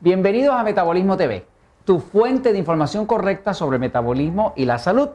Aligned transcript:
Bienvenidos 0.00 0.54
a 0.54 0.62
Metabolismo 0.62 1.16
TV, 1.16 1.44
tu 1.84 1.98
fuente 1.98 2.52
de 2.52 2.58
información 2.60 3.04
correcta 3.04 3.52
sobre 3.52 3.80
metabolismo 3.80 4.52
y 4.54 4.64
la 4.64 4.78
salud. 4.78 5.08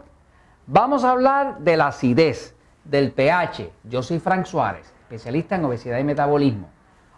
Vamos 0.67 1.05
a 1.05 1.11
hablar 1.11 1.59
de 1.59 1.77
la 1.77 1.87
acidez, 1.87 2.53
del 2.83 3.13
pH. 3.13 3.71
Yo 3.85 4.03
soy 4.03 4.19
Frank 4.19 4.43
Suárez, 4.43 4.93
especialista 5.03 5.55
en 5.55 5.63
obesidad 5.63 5.99
y 5.99 6.03
metabolismo. 6.03 6.67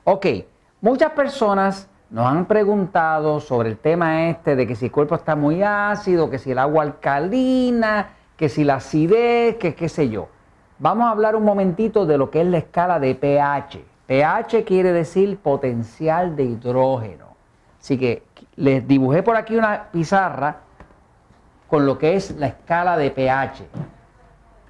Ok, 0.04 0.28
muchas 0.80 1.14
personas 1.14 1.90
nos 2.12 2.28
han 2.28 2.46
preguntado 2.46 3.40
sobre 3.40 3.70
el 3.70 3.80
tema 3.80 4.30
este 4.30 4.56
de 4.56 4.68
que 4.68 4.76
si 4.76 4.86
el 4.86 4.92
cuerpo 4.92 5.16
está 5.16 5.36
muy 5.36 5.64
ácido, 5.64 6.30
que 6.30 6.38
si 6.38 6.52
el 6.52 6.60
agua 6.60 6.84
alcalina, 6.84 8.10
que 8.38 8.48
si 8.48 8.64
la 8.64 8.76
acidez, 8.76 9.56
que 9.56 9.74
qué 9.74 9.90
sé 9.90 10.10
yo. 10.10 10.28
Vamos 10.78 11.08
a 11.08 11.10
hablar 11.10 11.36
un 11.36 11.44
momentito 11.44 12.06
de 12.06 12.20
lo 12.20 12.30
que 12.30 12.42
es 12.42 12.48
la 12.48 12.60
escala 12.60 13.00
de 13.00 13.16
pH. 13.16 13.84
pH 14.06 14.66
quiere 14.66 14.94
decir 14.94 15.40
potencial 15.40 16.36
de 16.36 16.44
hidrógeno. 16.44 17.35
Así 17.86 18.00
que 18.00 18.24
les 18.56 18.88
dibujé 18.88 19.22
por 19.22 19.36
aquí 19.36 19.56
una 19.56 19.92
pizarra 19.92 20.62
con 21.68 21.86
lo 21.86 22.00
que 22.00 22.16
es 22.16 22.32
la 22.32 22.48
escala 22.48 22.98
de 22.98 23.12
pH. 23.12 23.64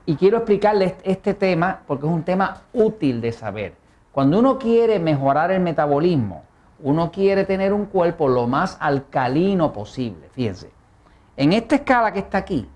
Y 0.05 0.18
quiero 0.18 0.40
explicarles 0.40 0.96
este 1.02 1.34
tema 1.34 1.80
porque 1.88 2.08
es 2.08 2.12
un 2.12 2.24
tema 2.24 2.64
útil 2.74 3.22
de 3.22 3.32
saber. 3.32 3.74
Cuando 4.12 4.38
uno 4.38 4.60
quiere 4.60 5.00
mejorar 5.00 5.50
el 5.52 5.62
metabolismo, 5.62 6.44
uno 6.82 7.10
quiere 7.10 7.46
tener 7.46 7.72
un 7.72 7.86
cuerpo 7.86 8.28
lo 8.28 8.48
más 8.48 8.76
alcalino 8.82 9.72
posible. 9.72 10.27
Fíjense, 10.34 10.72
en 11.38 11.54
esta 11.54 11.76
escala 11.76 12.12
que 12.12 12.20
está 12.20 12.40
aquí, 12.40 12.68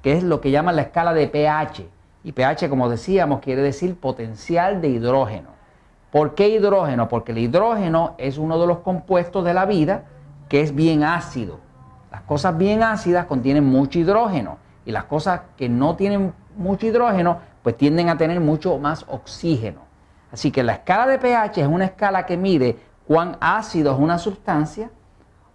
que 0.00 0.14
es 0.14 0.22
lo 0.22 0.40
que 0.40 0.50
llaman 0.50 0.76
la 0.76 0.82
escala 0.82 1.12
de 1.12 1.28
pH, 1.28 1.86
y 2.22 2.32
pH, 2.32 2.70
como 2.70 2.88
decíamos, 2.88 3.40
quiere 3.40 3.60
decir 3.60 3.96
potencial 4.00 4.80
de 4.80 4.88
hidrógeno. 4.88 5.50
¿Por 6.14 6.36
qué 6.36 6.48
hidrógeno? 6.48 7.08
Porque 7.08 7.32
el 7.32 7.38
hidrógeno 7.38 8.14
es 8.18 8.38
uno 8.38 8.60
de 8.60 8.68
los 8.68 8.78
compuestos 8.78 9.44
de 9.44 9.52
la 9.52 9.66
vida 9.66 10.04
que 10.48 10.60
es 10.60 10.72
bien 10.72 11.02
ácido. 11.02 11.58
Las 12.12 12.22
cosas 12.22 12.56
bien 12.56 12.84
ácidas 12.84 13.26
contienen 13.26 13.64
mucho 13.64 13.98
hidrógeno 13.98 14.58
y 14.86 14.92
las 14.92 15.06
cosas 15.06 15.40
que 15.56 15.68
no 15.68 15.96
tienen 15.96 16.32
mucho 16.56 16.86
hidrógeno 16.86 17.38
pues 17.64 17.76
tienden 17.76 18.10
a 18.10 18.16
tener 18.16 18.38
mucho 18.38 18.78
más 18.78 19.04
oxígeno. 19.08 19.80
Así 20.30 20.52
que 20.52 20.62
la 20.62 20.74
escala 20.74 21.08
de 21.08 21.18
pH 21.18 21.62
es 21.62 21.66
una 21.66 21.86
escala 21.86 22.26
que 22.26 22.36
mide 22.36 22.78
cuán 23.08 23.36
ácido 23.40 23.92
es 23.92 23.98
una 23.98 24.18
sustancia 24.18 24.92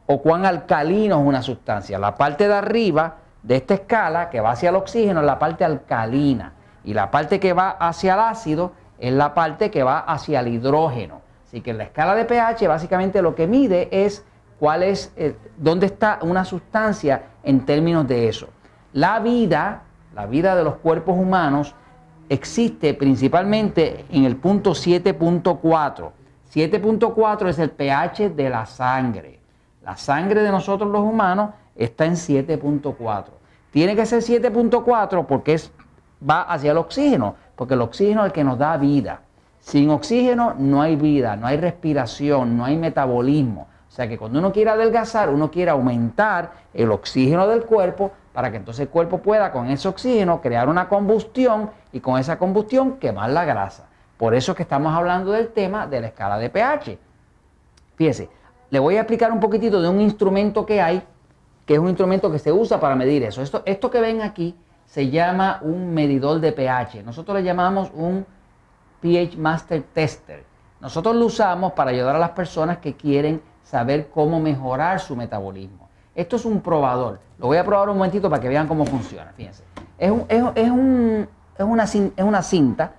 o 0.07 0.21
cuán 0.21 0.45
alcalino 0.45 1.21
es 1.21 1.25
una 1.25 1.41
sustancia. 1.41 1.97
La 1.97 2.15
parte 2.15 2.49
de 2.49 2.55
arriba 2.55 3.15
de 3.43 3.55
esta 3.55 3.75
escala 3.75 4.29
que 4.29 4.41
va 4.41 4.51
hacia 4.51 4.71
el 4.71 4.75
oxígeno 4.75 5.21
es 5.21 5.25
la 5.25 5.39
parte 5.39 5.63
alcalina 5.63 6.51
y 6.83 6.93
la 6.93 7.11
parte 7.11 7.39
que 7.39 7.53
va 7.53 7.69
hacia 7.69 8.15
el 8.15 8.19
ácido 8.19 8.73
es 8.99 9.13
la 9.13 9.33
parte 9.33 9.71
que 9.71 9.83
va 9.83 9.99
hacia 9.99 10.41
el 10.41 10.49
hidrógeno. 10.49 11.21
Así 11.45 11.61
que 11.61 11.73
la 11.73 11.85
escala 11.85 12.15
de 12.15 12.25
pH 12.25 12.67
básicamente 12.67 13.21
lo 13.21 13.33
que 13.33 13.47
mide 13.47 13.89
es 13.91 14.25
cuál 14.59 14.83
es, 14.83 15.11
eh, 15.15 15.35
dónde 15.57 15.87
está 15.87 16.19
una 16.21 16.45
sustancia 16.45 17.23
en 17.43 17.65
términos 17.65 18.07
de 18.07 18.27
eso. 18.27 18.49
La 18.93 19.19
vida, 19.19 19.83
la 20.13 20.25
vida 20.25 20.55
de 20.55 20.63
los 20.63 20.75
cuerpos 20.75 21.17
humanos 21.17 21.73
existe 22.27 22.93
principalmente 22.93 24.05
en 24.11 24.25
el 24.25 24.35
punto 24.35 24.71
7.4. 24.71 26.11
7.4 26.53 27.47
es 27.47 27.59
el 27.59 27.71
pH 27.71 28.29
de 28.29 28.49
la 28.49 28.65
sangre. 28.65 29.39
La 29.83 29.97
sangre 29.97 30.43
de 30.43 30.51
nosotros 30.51 30.89
los 30.91 31.01
humanos 31.01 31.51
está 31.75 32.05
en 32.05 32.13
7.4. 32.13 33.25
Tiene 33.71 33.95
que 33.95 34.05
ser 34.05 34.21
7.4 34.21 35.25
porque 35.25 35.53
es 35.53 35.71
va 36.27 36.41
hacia 36.43 36.71
el 36.71 36.77
oxígeno, 36.77 37.35
porque 37.55 37.73
el 37.73 37.81
oxígeno 37.81 38.21
es 38.21 38.27
el 38.27 38.31
que 38.31 38.43
nos 38.43 38.57
da 38.57 38.77
vida. 38.77 39.21
Sin 39.59 39.89
oxígeno 39.89 40.55
no 40.57 40.81
hay 40.81 40.95
vida, 40.95 41.35
no 41.35 41.47
hay 41.47 41.57
respiración, 41.57 42.57
no 42.57 42.65
hay 42.65 42.77
metabolismo. 42.77 43.67
O 43.87 43.91
sea 43.91 44.07
que 44.07 44.17
cuando 44.17 44.39
uno 44.39 44.51
quiere 44.51 44.69
adelgazar, 44.69 45.29
uno 45.29 45.51
quiere 45.51 45.71
aumentar 45.71 46.51
el 46.73 46.91
oxígeno 46.91 47.47
del 47.47 47.65
cuerpo 47.65 48.11
para 48.33 48.51
que 48.51 48.57
entonces 48.57 48.83
el 48.83 48.89
cuerpo 48.89 49.17
pueda 49.17 49.51
con 49.51 49.67
ese 49.67 49.87
oxígeno 49.87 50.41
crear 50.41 50.69
una 50.69 50.87
combustión 50.87 51.71
y 51.91 51.99
con 51.99 52.19
esa 52.19 52.37
combustión 52.37 52.93
quemar 52.93 53.31
la 53.31 53.45
grasa. 53.45 53.87
Por 54.17 54.35
eso 54.35 54.51
es 54.51 54.55
que 54.55 54.63
estamos 54.63 54.93
hablando 54.93 55.31
del 55.31 55.49
tema 55.49 55.87
de 55.87 56.01
la 56.01 56.07
escala 56.07 56.37
de 56.37 56.49
pH. 56.49 56.97
Fíjese, 57.95 58.29
le 58.69 58.79
voy 58.79 58.95
a 58.95 59.01
explicar 59.01 59.31
un 59.31 59.39
poquitito 59.39 59.81
de 59.81 59.89
un 59.89 59.99
instrumento 59.99 60.65
que 60.65 60.81
hay, 60.81 61.01
que 61.65 61.73
es 61.73 61.79
un 61.79 61.87
instrumento 61.87 62.31
que 62.31 62.39
se 62.39 62.51
usa 62.51 62.79
para 62.79 62.95
medir 62.95 63.23
eso. 63.23 63.41
Esto, 63.41 63.63
esto 63.65 63.89
que 63.89 63.99
ven 63.99 64.21
aquí 64.21 64.55
se 64.89 65.11
llama 65.11 65.59
un 65.61 65.93
medidor 65.93 66.39
de 66.39 66.51
pH. 66.51 67.03
Nosotros 67.03 67.37
le 67.37 67.43
llamamos 67.43 67.91
un 67.93 68.25
pH 69.01 69.37
Master 69.37 69.83
Tester. 69.93 70.43
Nosotros 70.81 71.15
lo 71.15 71.27
usamos 71.27 71.73
para 71.73 71.91
ayudar 71.91 72.15
a 72.15 72.19
las 72.19 72.31
personas 72.31 72.79
que 72.79 72.95
quieren 72.95 73.41
saber 73.63 74.09
cómo 74.09 74.39
mejorar 74.39 74.99
su 74.99 75.15
metabolismo. 75.15 75.87
Esto 76.15 76.37
es 76.37 76.45
un 76.45 76.61
probador. 76.61 77.19
Lo 77.37 77.47
voy 77.47 77.57
a 77.57 77.63
probar 77.63 77.89
un 77.89 77.97
momentito 77.97 78.29
para 78.31 78.41
que 78.41 78.49
vean 78.49 78.67
cómo 78.67 78.83
funciona. 78.83 79.31
Fíjense. 79.33 79.63
Es, 79.99 80.09
una, 80.09 81.83
es 81.83 82.23
una 82.23 82.41
cinta, 82.41 82.93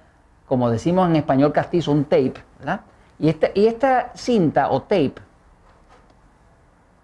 como 0.47 0.71
decimos 0.71 1.09
en 1.09 1.17
español 1.17 1.53
castizo, 1.53 1.91
un 1.91 2.05
tape. 2.05 2.35
Y, 3.19 3.29
este, 3.29 3.51
y 3.55 3.67
esta 3.67 4.13
cinta 4.15 4.71
o 4.71 4.83
tape 4.83 5.15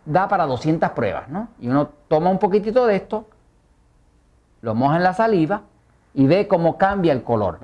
da 0.04 0.28
para 0.28 0.46
200 0.46 0.90
pruebas. 0.90 1.28
¿no? 1.28 1.48
Y 1.58 1.68
uno 1.68 1.88
toma 2.06 2.30
un 2.30 2.38
poquitito 2.38 2.86
de 2.86 2.94
esto, 2.96 3.26
lo 4.66 4.74
moja 4.74 4.96
en 4.96 5.04
la 5.04 5.14
saliva 5.14 5.62
y 6.12 6.26
ve 6.26 6.48
cómo 6.48 6.76
cambia 6.76 7.12
el 7.12 7.22
color. 7.22 7.60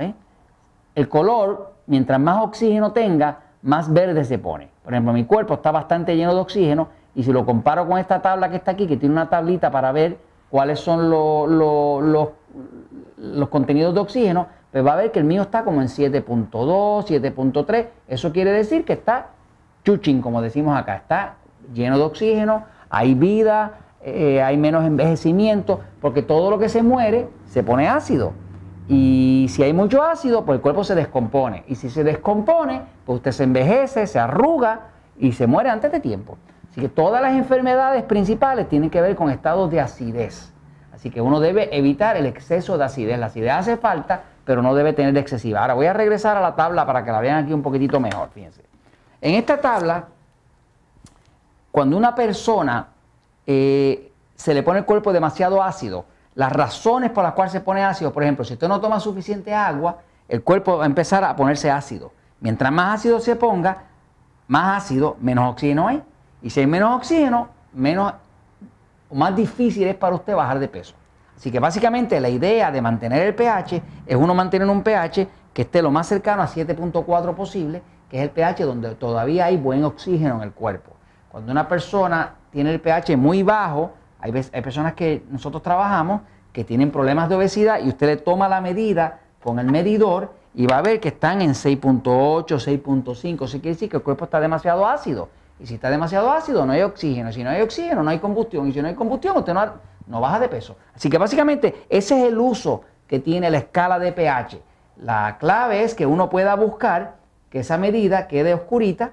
El 0.94 1.08
color, 1.08 1.72
mientras 1.88 2.20
más 2.20 2.44
oxígeno 2.44 2.92
tenga, 2.92 3.40
más 3.62 3.92
verde 3.92 4.24
se 4.24 4.38
pone. 4.38 4.68
Por 4.84 4.92
ejemplo, 4.92 5.12
mi 5.12 5.24
cuerpo 5.24 5.54
está 5.54 5.72
bastante 5.72 6.16
lleno 6.16 6.32
de 6.32 6.40
oxígeno 6.40 6.86
y 7.16 7.24
si 7.24 7.32
lo 7.32 7.44
comparo 7.44 7.88
con 7.88 7.98
esta 7.98 8.22
tabla 8.22 8.50
que 8.50 8.56
está 8.56 8.70
aquí, 8.70 8.86
que 8.86 8.96
tiene 8.96 9.14
una 9.16 9.28
tablita 9.28 9.68
para 9.72 9.90
ver 9.90 10.16
cuáles 10.48 10.78
son 10.78 11.10
los, 11.10 12.28
contenidos 13.50 13.94
de 13.94 14.00
oxígeno, 14.00 14.46
pues 14.70 14.86
va 14.86 14.92
a 14.92 14.96
ver 14.96 15.10
que 15.10 15.18
el 15.18 15.24
mío 15.24 15.42
está 15.42 15.64
como 15.64 15.82
en 15.82 15.88
7.2, 15.88 16.50
7.3. 16.52 17.86
Eso 18.06 18.32
quiere 18.32 18.52
decir 18.52 18.84
que 18.84 18.92
está 18.92 19.30
chuchín, 19.84 20.22
como 20.22 20.40
decimos 20.40 20.78
acá, 20.78 20.94
está 20.94 21.34
lleno 21.74 21.98
de 21.98 22.04
oxígeno, 22.04 22.64
hay 22.90 23.14
vida, 23.14 23.72
eh, 24.04 24.42
hay 24.42 24.56
menos 24.56 24.84
envejecimiento, 24.84 25.80
porque 26.00 26.22
todo 26.22 26.50
lo 26.50 26.58
que 26.58 26.68
se 26.68 26.82
muere 26.82 27.28
se 27.46 27.62
pone 27.62 27.88
ácido. 27.88 28.32
Y 28.88 29.46
si 29.48 29.62
hay 29.62 29.72
mucho 29.72 30.02
ácido, 30.02 30.44
pues 30.44 30.56
el 30.56 30.62
cuerpo 30.62 30.84
se 30.84 30.94
descompone. 30.94 31.64
Y 31.68 31.76
si 31.76 31.88
se 31.88 32.02
descompone, 32.02 32.82
pues 33.06 33.16
usted 33.16 33.32
se 33.32 33.44
envejece, 33.44 34.06
se 34.06 34.18
arruga 34.18 34.88
y 35.16 35.32
se 35.32 35.46
muere 35.46 35.70
antes 35.70 35.92
de 35.92 36.00
tiempo. 36.00 36.36
Así 36.70 36.80
que 36.80 36.88
todas 36.88 37.22
las 37.22 37.34
enfermedades 37.34 38.02
principales 38.02 38.68
tienen 38.68 38.90
que 38.90 39.00
ver 39.00 39.14
con 39.14 39.30
estados 39.30 39.70
de 39.70 39.80
acidez. 39.80 40.52
Así 40.92 41.10
que 41.10 41.20
uno 41.20 41.38
debe 41.38 41.76
evitar 41.76 42.16
el 42.16 42.26
exceso 42.26 42.78
de 42.78 42.84
acidez. 42.84 43.18
La 43.18 43.26
acidez 43.26 43.52
hace 43.52 43.76
falta, 43.76 44.22
pero 44.44 44.62
no 44.62 44.74
debe 44.74 44.92
tener 44.92 45.16
excesiva. 45.16 45.60
Ahora 45.60 45.74
voy 45.74 45.86
a 45.86 45.92
regresar 45.92 46.36
a 46.36 46.40
la 46.40 46.56
tabla 46.56 46.86
para 46.86 47.04
que 47.04 47.12
la 47.12 47.20
vean 47.20 47.44
aquí 47.44 47.52
un 47.52 47.62
poquitito 47.62 48.00
mejor. 48.00 48.30
Fíjense. 48.34 48.62
En 49.20 49.34
esta 49.34 49.60
tabla, 49.60 50.08
cuando 51.70 51.96
una 51.96 52.14
persona 52.14 52.88
eh, 53.46 54.12
se 54.34 54.54
le 54.54 54.62
pone 54.62 54.80
el 54.80 54.84
cuerpo 54.84 55.12
demasiado 55.12 55.62
ácido. 55.62 56.04
Las 56.34 56.52
razones 56.52 57.10
por 57.10 57.22
las 57.22 57.34
cuales 57.34 57.52
se 57.52 57.60
pone 57.60 57.84
ácido, 57.84 58.12
por 58.12 58.22
ejemplo, 58.22 58.44
si 58.44 58.54
usted 58.54 58.68
no 58.68 58.80
toma 58.80 59.00
suficiente 59.00 59.54
agua, 59.54 59.98
el 60.28 60.42
cuerpo 60.42 60.78
va 60.78 60.84
a 60.84 60.86
empezar 60.86 61.22
a 61.24 61.36
ponerse 61.36 61.70
ácido. 61.70 62.12
Mientras 62.40 62.72
más 62.72 63.00
ácido 63.00 63.20
se 63.20 63.36
ponga, 63.36 63.84
más 64.48 64.82
ácido, 64.82 65.16
menos 65.20 65.52
oxígeno 65.52 65.88
hay. 65.88 66.02
Y 66.42 66.50
si 66.50 66.60
hay 66.60 66.66
menos 66.66 66.96
oxígeno, 66.96 67.48
menos, 67.72 68.14
más 69.12 69.36
difícil 69.36 69.86
es 69.86 69.94
para 69.94 70.14
usted 70.14 70.34
bajar 70.34 70.58
de 70.58 70.68
peso. 70.68 70.94
Así 71.36 71.50
que 71.50 71.58
básicamente 71.58 72.20
la 72.20 72.28
idea 72.28 72.70
de 72.70 72.80
mantener 72.80 73.26
el 73.26 73.34
pH 73.34 73.82
es 74.06 74.16
uno 74.16 74.34
mantener 74.34 74.68
un 74.68 74.82
pH 74.82 75.28
que 75.52 75.62
esté 75.62 75.82
lo 75.82 75.90
más 75.90 76.06
cercano 76.06 76.42
a 76.42 76.48
7.4 76.48 77.34
posible, 77.34 77.82
que 78.08 78.18
es 78.18 78.22
el 78.22 78.30
pH 78.30 78.64
donde 78.64 78.94
todavía 78.94 79.46
hay 79.46 79.56
buen 79.56 79.84
oxígeno 79.84 80.36
en 80.36 80.42
el 80.42 80.52
cuerpo. 80.52 80.92
Cuando 81.30 81.52
una 81.52 81.68
persona 81.68 82.34
tiene 82.52 82.72
el 82.72 82.80
pH 82.80 83.16
muy 83.16 83.42
bajo, 83.42 83.92
hay, 84.20 84.30
personas 84.30 84.94
que 84.94 85.24
nosotros 85.30 85.62
trabajamos 85.62 86.20
que 86.52 86.62
tienen 86.62 86.92
problemas 86.92 87.28
de 87.28 87.34
obesidad 87.34 87.80
y 87.80 87.88
usted 87.88 88.06
le 88.06 88.16
toma 88.18 88.48
la 88.48 88.60
medida 88.60 89.18
con 89.42 89.58
el 89.58 89.66
medidor 89.66 90.32
y 90.54 90.66
va 90.66 90.78
a 90.78 90.82
ver 90.82 91.00
que 91.00 91.08
están 91.08 91.40
en 91.40 91.52
6.8, 91.52 92.46
6.5. 92.46 93.44
Eso 93.44 93.58
quiere 93.58 93.70
decir 93.70 93.88
que 93.88 93.96
el 93.96 94.02
cuerpo 94.02 94.26
está 94.26 94.38
demasiado 94.38 94.86
ácido. 94.86 95.28
Y 95.58 95.66
si 95.66 95.74
está 95.74 95.90
demasiado 95.90 96.30
ácido, 96.30 96.64
no 96.66 96.72
hay 96.72 96.82
oxígeno. 96.82 97.32
Si 97.32 97.42
no 97.42 97.50
hay 97.50 97.62
oxígeno, 97.62 98.02
no 98.02 98.10
hay 98.10 98.18
combustión. 98.18 98.68
Y 98.68 98.72
si 98.72 98.82
no 98.82 98.88
hay 98.88 98.94
combustión, 98.94 99.36
usted 99.36 99.54
no, 99.54 99.72
no 100.06 100.20
baja 100.20 100.38
de 100.38 100.48
peso. 100.48 100.76
Así 100.94 101.08
que 101.08 101.18
básicamente 101.18 101.86
ese 101.88 102.20
es 102.20 102.28
el 102.28 102.38
uso 102.38 102.82
que 103.08 103.18
tiene 103.18 103.50
la 103.50 103.58
escala 103.58 103.98
de 103.98 104.12
pH. 104.12 104.60
La 104.98 105.38
clave 105.38 105.82
es 105.82 105.94
que 105.94 106.06
uno 106.06 106.28
pueda 106.28 106.54
buscar 106.54 107.16
que 107.50 107.60
esa 107.60 107.78
medida 107.78 108.28
quede 108.28 108.54
oscurita 108.54 109.12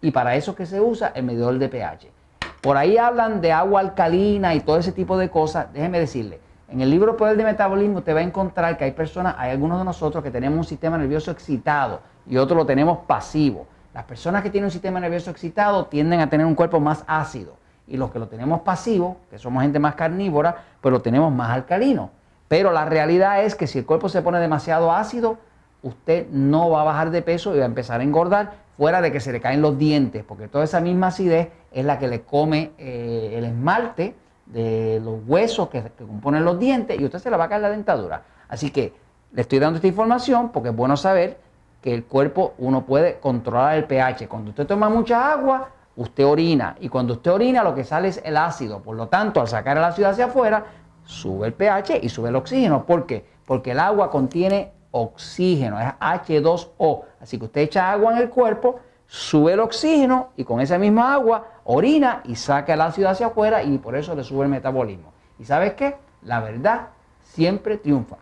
y 0.00 0.10
para 0.10 0.34
eso 0.34 0.54
que 0.54 0.66
se 0.66 0.80
usa 0.80 1.12
el 1.14 1.24
medidor 1.24 1.58
de 1.58 1.68
pH. 1.68 2.21
Por 2.62 2.76
ahí 2.76 2.96
hablan 2.96 3.40
de 3.40 3.50
agua 3.50 3.80
alcalina 3.80 4.54
y 4.54 4.60
todo 4.60 4.76
ese 4.76 4.92
tipo 4.92 5.18
de 5.18 5.28
cosas. 5.28 5.72
Déjeme 5.72 5.98
decirle, 5.98 6.38
en 6.68 6.80
el 6.80 6.90
libro 6.90 7.16
Poder 7.16 7.36
de 7.36 7.42
Metabolismo 7.42 7.98
usted 7.98 8.14
va 8.14 8.20
a 8.20 8.22
encontrar 8.22 8.78
que 8.78 8.84
hay 8.84 8.92
personas, 8.92 9.34
hay 9.36 9.50
algunos 9.50 9.80
de 9.80 9.84
nosotros 9.84 10.22
que 10.22 10.30
tenemos 10.30 10.58
un 10.58 10.64
sistema 10.64 10.96
nervioso 10.96 11.32
excitado 11.32 12.02
y 12.24 12.36
otros 12.36 12.56
lo 12.56 12.64
tenemos 12.64 12.98
pasivo. 12.98 13.66
Las 13.92 14.04
personas 14.04 14.44
que 14.44 14.50
tienen 14.50 14.66
un 14.66 14.70
sistema 14.70 15.00
nervioso 15.00 15.32
excitado 15.32 15.86
tienden 15.86 16.20
a 16.20 16.30
tener 16.30 16.46
un 16.46 16.54
cuerpo 16.54 16.78
más 16.78 17.02
ácido 17.08 17.56
y 17.88 17.96
los 17.96 18.12
que 18.12 18.20
lo 18.20 18.28
tenemos 18.28 18.60
pasivo, 18.60 19.16
que 19.28 19.40
somos 19.40 19.64
gente 19.64 19.80
más 19.80 19.96
carnívora, 19.96 20.58
pues 20.80 20.92
lo 20.92 21.02
tenemos 21.02 21.32
más 21.32 21.50
alcalino. 21.50 22.10
Pero 22.46 22.70
la 22.70 22.84
realidad 22.84 23.42
es 23.42 23.56
que 23.56 23.66
si 23.66 23.80
el 23.80 23.86
cuerpo 23.86 24.08
se 24.08 24.22
pone 24.22 24.38
demasiado 24.38 24.92
ácido, 24.92 25.38
usted 25.82 26.28
no 26.30 26.70
va 26.70 26.82
a 26.82 26.84
bajar 26.84 27.10
de 27.10 27.22
peso 27.22 27.54
y 27.54 27.58
va 27.58 27.64
a 27.64 27.66
empezar 27.66 28.00
a 28.00 28.04
engordar 28.04 28.52
fuera 28.76 29.00
de 29.00 29.12
que 29.12 29.20
se 29.20 29.32
le 29.32 29.40
caen 29.40 29.60
los 29.60 29.78
dientes, 29.78 30.24
porque 30.24 30.48
toda 30.48 30.64
esa 30.64 30.80
misma 30.80 31.08
acidez 31.08 31.48
es 31.70 31.84
la 31.84 31.98
que 31.98 32.08
le 32.08 32.22
come 32.22 32.72
eh, 32.78 33.34
el 33.36 33.44
esmalte 33.44 34.14
de 34.46 35.00
los 35.02 35.20
huesos 35.26 35.68
que, 35.68 35.82
componen 35.98 36.44
los 36.44 36.58
dientes 36.58 36.98
y 36.98 37.04
usted 37.04 37.18
se 37.18 37.30
le 37.30 37.36
va 37.36 37.44
a 37.44 37.48
caer 37.48 37.62
la 37.62 37.70
dentadura. 37.70 38.22
Así 38.48 38.70
que 38.70 38.92
le 39.32 39.42
estoy 39.42 39.58
dando 39.58 39.76
esta 39.76 39.88
información 39.88 40.50
porque 40.50 40.70
es 40.70 40.76
bueno 40.76 40.96
saber 40.96 41.38
que 41.80 41.92
el 41.92 42.04
cuerpo 42.04 42.54
uno 42.58 42.84
puede 42.84 43.18
controlar 43.18 43.76
el 43.76 43.84
pH. 43.84 44.28
Cuando 44.28 44.50
usted 44.50 44.66
toma 44.66 44.88
mucha 44.88 45.32
agua, 45.32 45.70
usted 45.96 46.24
orina 46.24 46.76
y 46.80 46.88
cuando 46.88 47.14
usted 47.14 47.30
orina 47.30 47.62
lo 47.62 47.74
que 47.74 47.84
sale 47.84 48.08
es 48.08 48.20
el 48.24 48.36
ácido. 48.36 48.80
Por 48.82 48.96
lo 48.96 49.08
tanto, 49.08 49.40
al 49.40 49.48
sacar 49.48 49.76
el 49.78 49.84
ácido 49.84 50.08
hacia 50.08 50.26
afuera, 50.26 50.64
sube 51.04 51.46
el 51.46 51.54
pH 51.54 52.00
y 52.02 52.08
sube 52.08 52.28
el 52.28 52.36
oxígeno. 52.36 52.84
¿Por 52.84 53.06
qué? 53.06 53.26
Porque 53.46 53.72
el 53.72 53.80
agua 53.80 54.10
contiene 54.10 54.72
oxígeno, 54.92 55.80
es 55.80 55.88
H2O. 56.00 57.02
Así 57.20 57.38
que 57.38 57.46
usted 57.46 57.62
echa 57.62 57.90
agua 57.90 58.12
en 58.12 58.18
el 58.18 58.30
cuerpo, 58.30 58.80
sube 59.06 59.54
el 59.54 59.60
oxígeno 59.60 60.30
y 60.36 60.44
con 60.44 60.60
esa 60.60 60.78
misma 60.78 61.12
agua 61.12 61.46
orina 61.64 62.22
y 62.24 62.36
saca 62.36 62.74
el 62.74 62.80
ácido 62.80 63.08
hacia 63.08 63.26
afuera 63.26 63.62
y 63.62 63.76
por 63.78 63.96
eso 63.96 64.14
le 64.14 64.24
sube 64.24 64.44
el 64.44 64.50
metabolismo. 64.50 65.12
¿Y 65.38 65.44
sabes 65.44 65.74
qué? 65.74 65.96
La 66.22 66.40
verdad 66.40 66.88
siempre 67.24 67.76
triunfa. 67.78 68.16